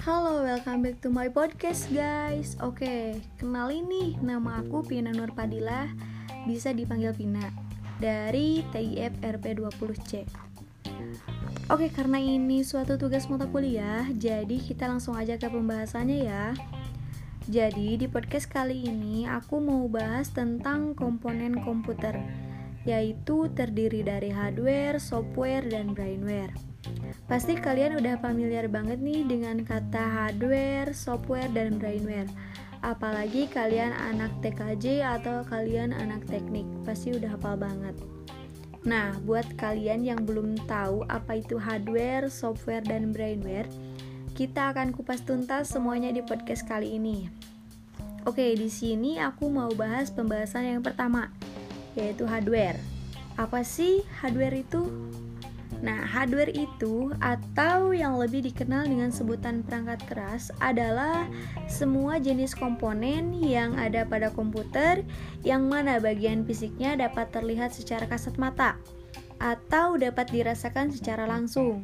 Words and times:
Halo, 0.00 0.40
welcome 0.40 0.80
back 0.80 0.96
to 1.04 1.12
my 1.12 1.28
podcast 1.28 1.84
guys. 1.92 2.56
Oke, 2.64 3.20
kenal 3.36 3.68
ini 3.68 4.16
nama 4.24 4.64
aku 4.64 4.80
Pina 4.80 5.12
Nur 5.12 5.36
Padilla. 5.36 5.92
Bisa 6.48 6.72
dipanggil 6.72 7.12
Pina. 7.12 7.52
Dari 8.00 8.64
TIF 8.72 9.20
RP20C 9.20 10.24
Oke, 11.68 11.92
karena 11.92 12.16
ini 12.16 12.64
suatu 12.64 12.96
tugas 12.96 13.28
mata 13.28 13.44
kuliah 13.44 14.08
Jadi 14.16 14.56
kita 14.64 14.88
langsung 14.88 15.20
aja 15.20 15.36
ke 15.36 15.52
pembahasannya 15.52 16.18
ya. 16.24 16.56
Jadi 17.44 18.00
di 18.00 18.08
podcast 18.08 18.48
kali 18.48 18.88
ini 18.88 19.28
aku 19.28 19.60
mau 19.60 19.84
bahas 19.84 20.32
tentang 20.32 20.96
komponen 20.96 21.60
komputer 21.60 22.16
Yaitu 22.90 23.46
terdiri 23.54 24.02
dari 24.02 24.34
hardware, 24.34 24.98
software, 24.98 25.62
dan 25.70 25.94
brainware 25.94 26.50
Pasti 27.30 27.54
kalian 27.54 27.94
udah 28.00 28.18
familiar 28.18 28.66
banget 28.66 28.98
nih 28.98 29.22
dengan 29.22 29.62
kata 29.62 30.00
hardware, 30.00 30.90
software, 30.90 31.46
dan 31.54 31.78
brainware. 31.78 32.26
Apalagi 32.80 33.46
kalian 33.46 33.92
anak 33.92 34.32
TKJ 34.42 35.04
atau 35.20 35.44
kalian 35.46 35.92
anak 35.94 36.24
teknik, 36.26 36.64
pasti 36.82 37.14
udah 37.14 37.36
hafal 37.38 37.54
banget. 37.60 37.94
Nah, 38.82 39.12
buat 39.28 39.44
kalian 39.60 40.08
yang 40.08 40.24
belum 40.24 40.56
tahu 40.64 41.04
apa 41.12 41.38
itu 41.44 41.60
hardware, 41.60 42.32
software, 42.32 42.82
dan 42.82 43.12
brainware, 43.12 43.68
kita 44.32 44.72
akan 44.72 44.96
kupas 44.96 45.20
tuntas 45.20 45.68
semuanya 45.68 46.08
di 46.08 46.24
podcast 46.24 46.64
kali 46.64 46.96
ini. 46.96 47.28
Oke, 48.24 48.56
di 48.56 48.72
sini 48.72 49.20
aku 49.20 49.52
mau 49.52 49.68
bahas 49.76 50.08
pembahasan 50.08 50.66
yang 50.66 50.82
pertama, 50.82 51.28
yaitu 51.94 52.26
hardware. 52.26 52.78
Apa 53.38 53.64
sih 53.64 54.04
hardware 54.20 54.60
itu? 54.60 54.90
Nah, 55.80 56.04
hardware 56.04 56.52
itu 56.52 57.08
atau 57.24 57.96
yang 57.96 58.20
lebih 58.20 58.44
dikenal 58.44 58.84
dengan 58.84 59.08
sebutan 59.08 59.64
perangkat 59.64 60.04
keras 60.12 60.52
adalah 60.60 61.24
semua 61.72 62.20
jenis 62.20 62.52
komponen 62.52 63.32
yang 63.40 63.72
ada 63.80 64.04
pada 64.04 64.28
komputer 64.28 65.00
yang 65.40 65.72
mana 65.72 65.96
bagian 65.96 66.44
fisiknya 66.44 67.00
dapat 67.00 67.32
terlihat 67.32 67.72
secara 67.72 68.04
kasat 68.04 68.36
mata 68.36 68.76
atau 69.40 69.96
dapat 69.96 70.28
dirasakan 70.28 70.92
secara 70.92 71.24
langsung. 71.24 71.80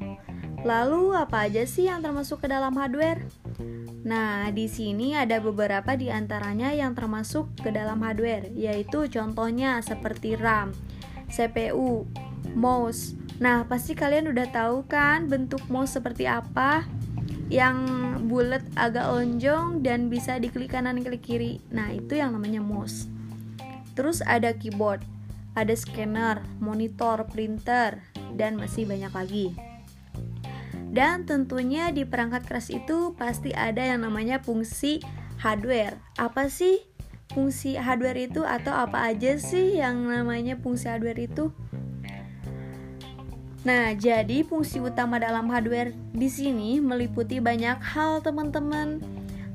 Lalu 0.60 1.16
apa 1.16 1.48
aja 1.48 1.64
sih 1.64 1.88
yang 1.88 2.04
termasuk 2.04 2.44
ke 2.44 2.52
dalam 2.52 2.76
hardware? 2.76 3.24
Nah, 4.06 4.54
di 4.54 4.70
sini 4.70 5.18
ada 5.18 5.42
beberapa 5.42 5.98
di 5.98 6.14
antaranya 6.14 6.70
yang 6.70 6.94
termasuk 6.94 7.50
ke 7.58 7.74
dalam 7.74 8.06
hardware, 8.06 8.54
yaitu 8.54 9.10
contohnya 9.10 9.82
seperti 9.82 10.38
RAM, 10.38 10.70
CPU, 11.26 12.06
mouse, 12.54 13.18
Nah, 13.36 13.68
pasti 13.68 13.92
kalian 13.92 14.32
udah 14.32 14.48
tahu 14.48 14.88
kan 14.88 15.28
bentuk 15.28 15.60
mouse 15.68 15.92
seperti 15.92 16.24
apa? 16.24 16.88
Yang 17.52 17.76
bulat 18.26 18.64
agak 18.74 19.12
lonjong 19.12 19.84
dan 19.84 20.08
bisa 20.08 20.40
diklik 20.40 20.72
kanan 20.72 21.04
klik 21.04 21.20
kiri. 21.20 21.60
Nah, 21.68 21.92
itu 21.92 22.16
yang 22.16 22.32
namanya 22.32 22.64
mouse. 22.64 23.12
Terus 23.92 24.24
ada 24.24 24.56
keyboard, 24.56 25.04
ada 25.52 25.72
scanner, 25.76 26.40
monitor, 26.64 27.28
printer, 27.28 28.00
dan 28.36 28.56
masih 28.56 28.88
banyak 28.88 29.12
lagi. 29.12 29.46
Dan 30.96 31.28
tentunya 31.28 31.92
di 31.92 32.08
perangkat 32.08 32.48
keras 32.48 32.72
itu 32.72 33.12
pasti 33.20 33.52
ada 33.52 33.84
yang 33.84 34.08
namanya 34.08 34.40
fungsi 34.40 35.04
hardware. 35.36 36.00
Apa 36.16 36.48
sih 36.48 36.80
fungsi 37.36 37.76
hardware 37.76 38.32
itu 38.32 38.40
atau 38.40 38.72
apa 38.72 39.12
aja 39.12 39.36
sih 39.36 39.76
yang 39.76 40.08
namanya 40.08 40.56
fungsi 40.56 40.88
hardware 40.88 41.20
itu? 41.20 41.52
Nah, 43.68 43.92
jadi 43.92 44.40
fungsi 44.40 44.80
utama 44.80 45.20
dalam 45.20 45.52
hardware 45.52 45.92
di 46.16 46.32
sini 46.32 46.80
meliputi 46.80 47.44
banyak 47.44 47.76
hal, 47.76 48.24
teman-teman. 48.24 49.04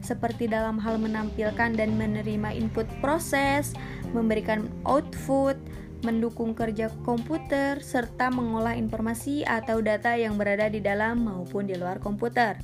Seperti 0.05 0.45
dalam 0.45 0.77
hal 0.77 1.01
menampilkan 1.01 1.73
dan 1.73 1.97
menerima 1.97 2.53
input 2.53 2.85
proses, 3.01 3.73
memberikan 4.13 4.69
output, 4.85 5.57
mendukung 6.01 6.57
kerja 6.57 6.89
komputer, 7.05 7.81
serta 7.81 8.29
mengolah 8.33 8.77
informasi 8.77 9.45
atau 9.45 9.81
data 9.81 10.17
yang 10.17 10.37
berada 10.37 10.69
di 10.69 10.81
dalam 10.81 11.25
maupun 11.25 11.69
di 11.69 11.77
luar 11.77 12.01
komputer. 12.01 12.57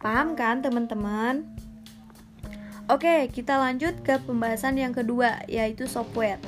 Paham 0.00 0.38
kan, 0.38 0.62
teman-teman? 0.62 1.46
Oke, 2.90 3.30
kita 3.30 3.54
lanjut 3.54 4.02
ke 4.02 4.18
pembahasan 4.26 4.74
yang 4.74 4.90
kedua, 4.90 5.46
yaitu 5.46 5.86
software. 5.86 6.42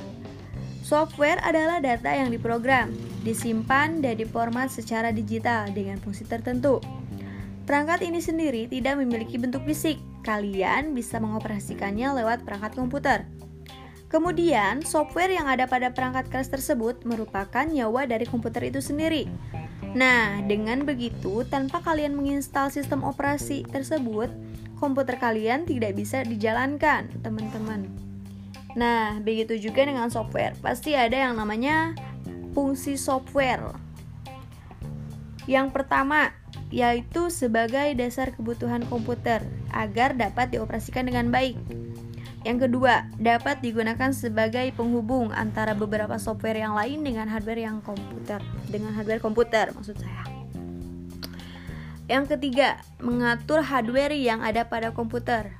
Software 0.83 1.39
adalah 1.39 1.79
data 1.79 2.11
yang 2.11 2.27
diprogram, 2.27 2.91
disimpan, 3.23 4.03
dan 4.03 4.19
diformat 4.19 4.67
secara 4.67 5.15
digital 5.15 5.71
dengan 5.71 5.95
fungsi 6.03 6.27
tertentu. 6.27 6.83
Perangkat 7.63 8.03
ini 8.03 8.19
sendiri 8.19 8.67
tidak 8.67 8.99
memiliki 8.99 9.39
bentuk 9.39 9.63
fisik. 9.63 9.95
Kalian 10.27 10.91
bisa 10.91 11.23
mengoperasikannya 11.23 12.19
lewat 12.19 12.43
perangkat 12.43 12.75
komputer. 12.75 13.23
Kemudian, 14.13 14.85
software 14.85 15.33
yang 15.33 15.49
ada 15.49 15.65
pada 15.65 15.89
perangkat 15.89 16.29
keras 16.29 16.53
tersebut 16.53 17.01
merupakan 17.01 17.65
nyawa 17.65 18.05
dari 18.05 18.29
komputer 18.29 18.69
itu 18.69 18.77
sendiri. 18.77 19.25
Nah, 19.97 20.37
dengan 20.45 20.85
begitu, 20.85 21.41
tanpa 21.49 21.81
kalian 21.81 22.13
menginstal 22.13 22.69
sistem 22.69 23.01
operasi 23.01 23.65
tersebut, 23.65 24.29
komputer 24.77 25.17
kalian 25.17 25.65
tidak 25.65 25.97
bisa 25.97 26.21
dijalankan, 26.21 27.09
teman-teman. 27.25 27.89
Nah, 28.77 29.17
begitu 29.17 29.57
juga 29.57 29.81
dengan 29.81 30.13
software. 30.13 30.53
Pasti 30.61 30.93
ada 30.93 31.17
yang 31.17 31.33
namanya 31.33 31.97
fungsi 32.53 33.01
software. 33.01 33.73
Yang 35.49 35.73
pertama, 35.73 36.37
yaitu 36.69 37.33
sebagai 37.33 37.97
dasar 37.97 38.29
kebutuhan 38.37 38.85
komputer 38.93 39.41
agar 39.73 40.13
dapat 40.13 40.53
dioperasikan 40.53 41.09
dengan 41.09 41.33
baik. 41.33 41.57
Yang 42.43 42.67
kedua, 42.67 43.07
dapat 43.15 43.63
digunakan 43.63 44.11
sebagai 44.11 44.67
penghubung 44.75 45.31
antara 45.31 45.71
beberapa 45.71 46.19
software 46.19 46.59
yang 46.59 46.75
lain 46.75 46.99
dengan 46.99 47.31
hardware 47.31 47.63
yang 47.63 47.79
komputer, 47.79 48.43
dengan 48.67 48.91
hardware 48.91 49.23
komputer 49.23 49.71
maksud 49.71 49.95
saya. 49.95 50.27
Yang 52.11 52.35
ketiga, 52.35 52.83
mengatur 52.99 53.63
hardware 53.63 54.11
yang 54.11 54.43
ada 54.43 54.67
pada 54.67 54.91
komputer. 54.91 55.55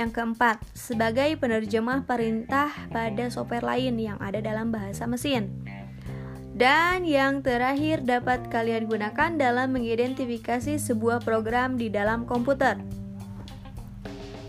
Yang 0.00 0.16
keempat, 0.16 0.64
sebagai 0.72 1.36
penerjemah 1.36 2.08
perintah 2.08 2.72
pada 2.88 3.28
software 3.28 3.62
lain 3.62 4.00
yang 4.00 4.16
ada 4.16 4.40
dalam 4.40 4.72
bahasa 4.72 5.04
mesin. 5.04 5.52
Dan 6.54 7.04
yang 7.04 7.44
terakhir 7.44 8.00
dapat 8.06 8.48
kalian 8.48 8.88
gunakan 8.88 9.36
dalam 9.36 9.76
mengidentifikasi 9.76 10.80
sebuah 10.80 11.20
program 11.20 11.76
di 11.76 11.92
dalam 11.92 12.24
komputer. 12.24 12.80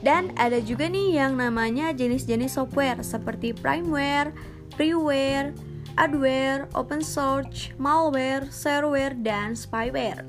Dan 0.06 0.38
ada 0.38 0.62
juga 0.62 0.86
nih 0.86 1.18
yang 1.18 1.34
namanya 1.34 1.90
jenis-jenis 1.90 2.62
software 2.62 3.02
seperti 3.02 3.58
primeware, 3.58 4.30
freeware, 4.78 5.50
adware, 5.98 6.70
open 6.78 7.02
source, 7.02 7.74
malware, 7.82 8.46
shareware, 8.54 9.18
dan 9.26 9.58
spyware. 9.58 10.22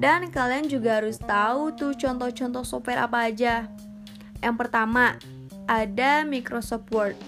Dan 0.00 0.32
kalian 0.32 0.64
juga 0.64 1.04
harus 1.04 1.20
tahu 1.20 1.76
tuh 1.76 1.92
contoh-contoh 1.92 2.64
software 2.64 3.04
apa 3.04 3.28
aja. 3.28 3.68
Yang 4.40 4.56
pertama, 4.64 5.20
ada 5.68 6.24
Microsoft 6.24 6.88
Word. 6.88 7.20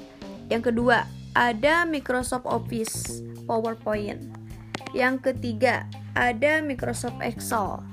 Yang 0.48 0.72
kedua, 0.72 1.04
ada 1.36 1.84
Microsoft 1.84 2.48
Office 2.48 3.20
PowerPoint. 3.44 4.24
Yang 4.96 5.30
ketiga, 5.30 5.84
ada 6.16 6.64
Microsoft 6.64 7.20
Excel. 7.20 7.84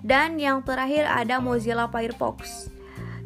Dan 0.00 0.40
yang 0.40 0.64
terakhir 0.64 1.04
ada 1.04 1.44
Mozilla 1.44 1.92
Firefox. 1.92 2.72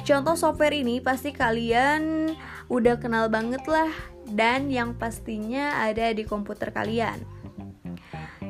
Contoh 0.08 0.40
software 0.40 0.72
ini 0.72 1.04
pasti 1.04 1.36
kalian 1.36 2.32
udah 2.72 2.96
kenal 2.96 3.28
banget 3.28 3.60
lah 3.68 3.92
dan 4.24 4.72
yang 4.72 4.96
pastinya 4.96 5.84
ada 5.84 6.16
di 6.16 6.24
komputer 6.24 6.72
kalian. 6.72 7.20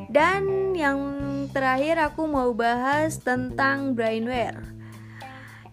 Dan 0.06 0.70
yang 0.78 1.02
terakhir 1.50 1.98
aku 1.98 2.30
mau 2.30 2.54
bahas 2.54 3.18
tentang 3.18 3.98
brainware. 3.98 4.70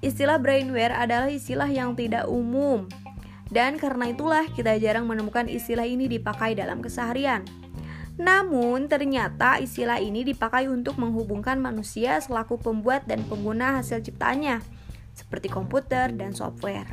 Istilah 0.01 0.41
brainware 0.41 0.97
adalah 0.97 1.29
istilah 1.29 1.69
yang 1.69 1.93
tidak 1.93 2.25
umum, 2.33 2.89
dan 3.53 3.77
karena 3.77 4.09
itulah 4.09 4.49
kita 4.57 4.81
jarang 4.81 5.05
menemukan 5.05 5.45
istilah 5.45 5.85
ini 5.85 6.09
dipakai 6.09 6.57
dalam 6.57 6.81
keseharian. 6.81 7.45
Namun, 8.17 8.89
ternyata 8.89 9.61
istilah 9.61 10.01
ini 10.01 10.25
dipakai 10.25 10.65
untuk 10.65 10.97
menghubungkan 10.97 11.61
manusia 11.61 12.17
selaku 12.17 12.57
pembuat 12.57 13.05
dan 13.05 13.21
pengguna 13.29 13.81
hasil 13.81 14.01
ciptaannya, 14.01 14.84
seperti 15.15 15.47
komputer 15.49 16.11
dan 16.13 16.35
software. 16.35 16.91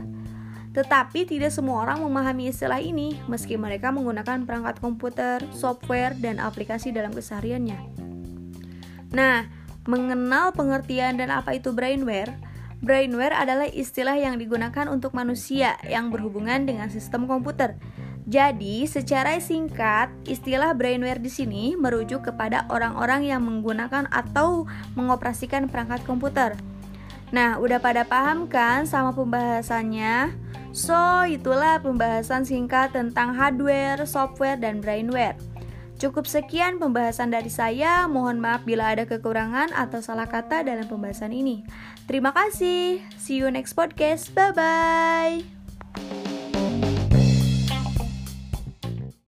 Tetapi 0.72 1.28
tidak 1.28 1.52
semua 1.52 1.84
orang 1.84 2.00
memahami 2.00 2.48
istilah 2.48 2.80
ini, 2.80 3.20
meski 3.28 3.60
mereka 3.60 3.92
menggunakan 3.92 4.48
perangkat 4.48 4.80
komputer, 4.80 5.44
software, 5.52 6.16
dan 6.16 6.40
aplikasi 6.40 6.94
dalam 6.96 7.12
kesehariannya. 7.12 7.76
Nah, 9.12 9.44
mengenal 9.84 10.56
pengertian 10.56 11.20
dan 11.20 11.28
apa 11.28 11.52
itu 11.52 11.76
brainware, 11.76 12.32
Brainware 12.82 13.38
adalah 13.38 13.70
istilah 13.70 14.18
yang 14.18 14.42
digunakan 14.42 14.90
untuk 14.90 15.14
manusia 15.14 15.78
yang 15.86 16.10
berhubungan 16.10 16.66
dengan 16.66 16.90
sistem 16.90 17.30
komputer. 17.30 17.78
Jadi, 18.26 18.90
secara 18.90 19.38
singkat, 19.38 20.10
istilah 20.26 20.74
brainware 20.74 21.22
di 21.22 21.30
sini 21.30 21.78
merujuk 21.78 22.26
kepada 22.26 22.66
orang-orang 22.74 23.30
yang 23.30 23.46
menggunakan 23.46 24.10
atau 24.10 24.66
mengoperasikan 24.98 25.70
perangkat 25.70 26.02
komputer. 26.02 26.58
Nah, 27.32 27.56
udah 27.56 27.80
pada 27.80 28.04
paham 28.04 28.44
kan 28.44 28.84
sama 28.84 29.16
pembahasannya? 29.16 30.36
So, 30.72 31.24
itulah 31.24 31.80
pembahasan 31.80 32.44
singkat 32.44 32.92
tentang 32.92 33.32
hardware, 33.32 34.04
software, 34.04 34.60
dan 34.60 34.84
brainware. 34.84 35.36
Cukup 35.96 36.26
sekian 36.26 36.82
pembahasan 36.82 37.32
dari 37.32 37.48
saya. 37.48 38.04
Mohon 38.10 38.42
maaf 38.42 38.66
bila 38.66 38.92
ada 38.92 39.06
kekurangan 39.06 39.70
atau 39.72 40.02
salah 40.02 40.26
kata 40.26 40.66
dalam 40.66 40.84
pembahasan 40.84 41.30
ini. 41.30 41.62
Terima 42.10 42.34
kasih. 42.34 43.00
See 43.16 43.38
you 43.38 43.48
next 43.48 43.78
podcast. 43.78 44.34
Bye 44.34 44.52
bye. 44.52 45.61